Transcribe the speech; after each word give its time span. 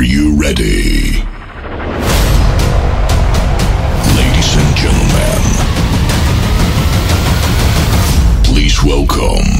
Are 0.00 0.02
you 0.02 0.34
ready? 0.40 1.22
Ladies 4.16 4.56
and 4.56 4.74
gentlemen, 4.74 5.42
please 8.42 8.82
welcome. 8.82 9.59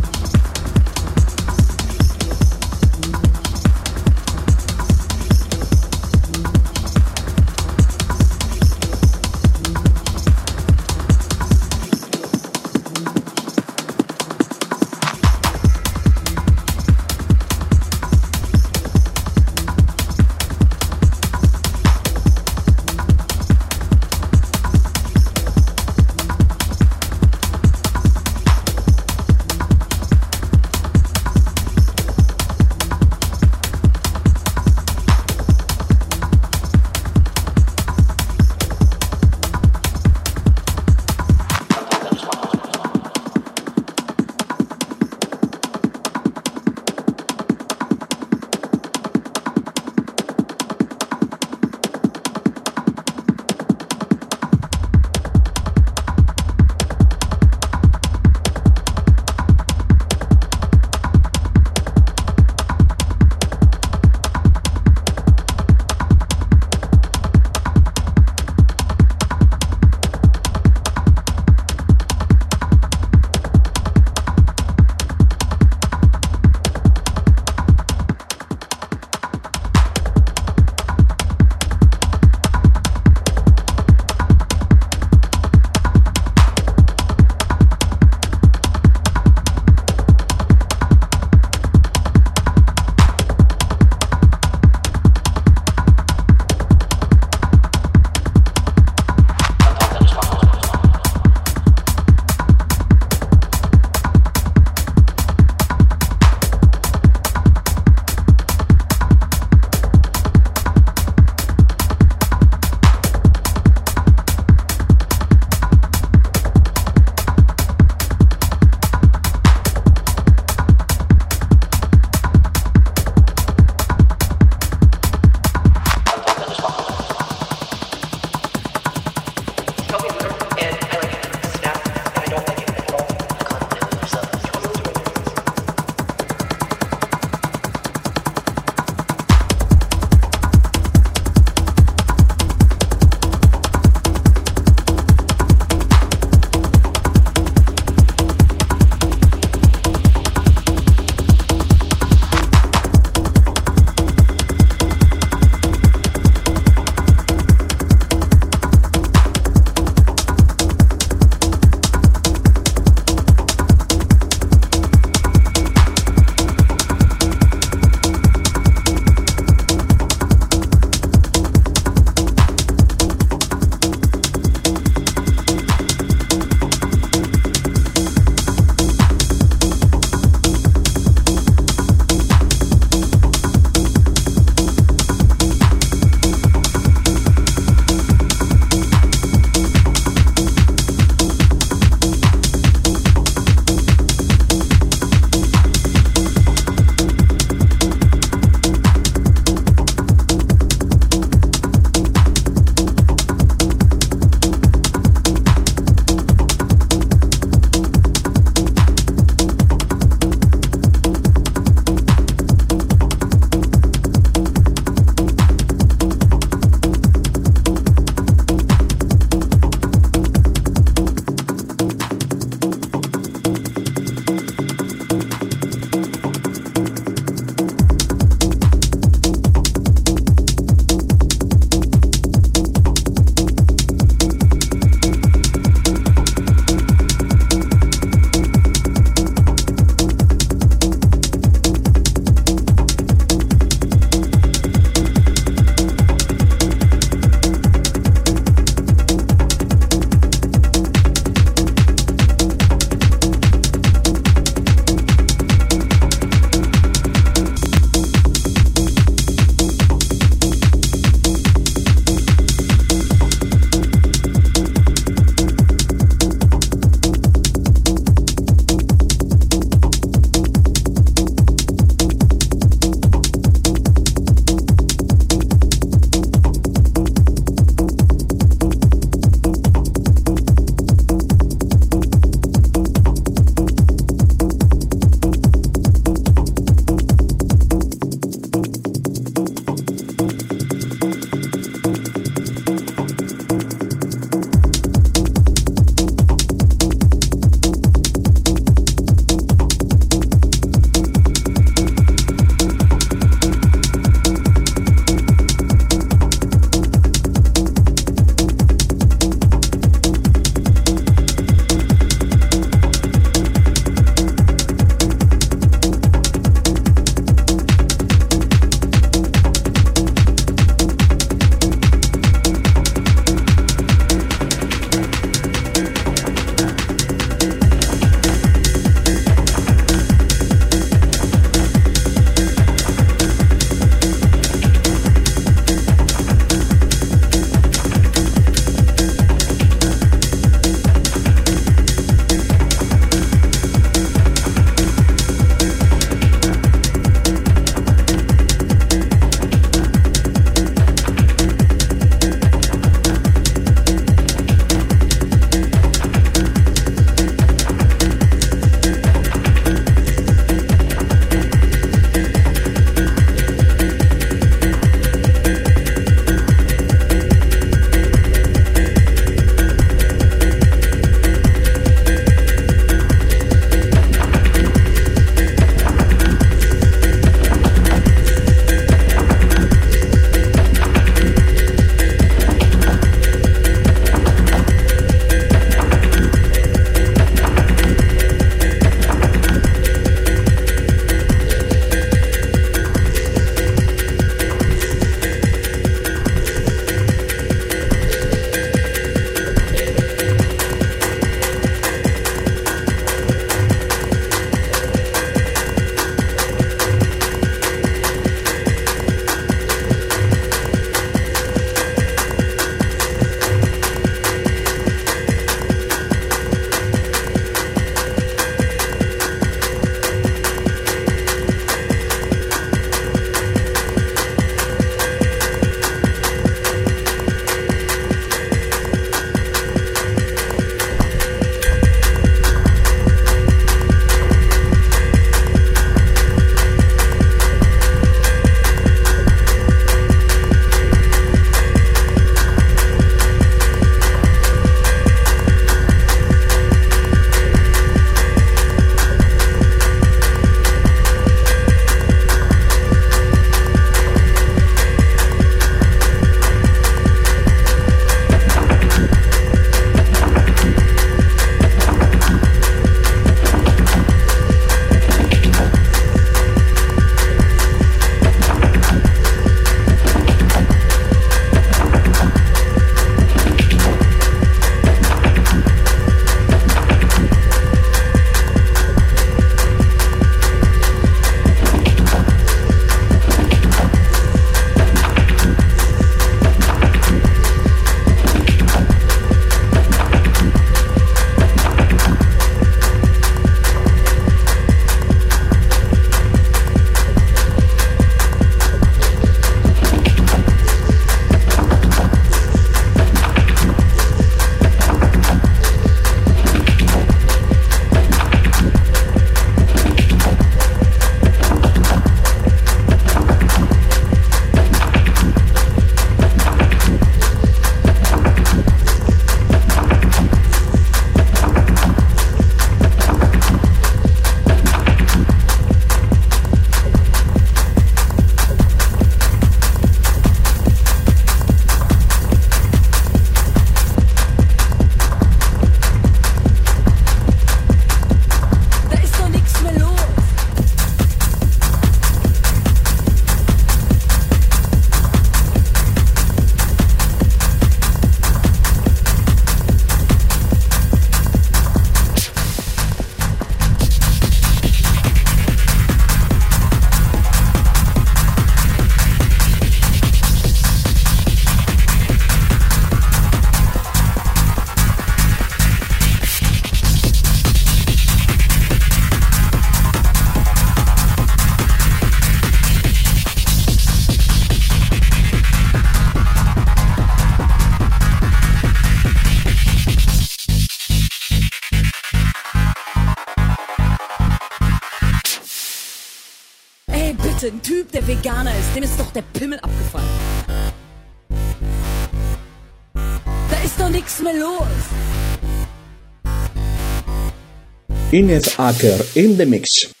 Inez 598.13 598.57
Akker 598.57 599.15
in 599.15 599.37
the 599.37 599.45
mix. 599.45 600.00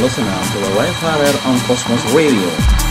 Listening 0.00 0.30
to 0.52 0.58
the 0.60 0.78
Wayfarer 0.78 1.26
on 1.44 1.58
Cosmos 1.66 2.14
Radio. 2.14 2.87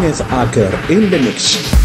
Inez 0.00 0.22
Akker 0.22 0.72
in 0.88 1.10
the 1.10 1.18
mix. 1.18 1.79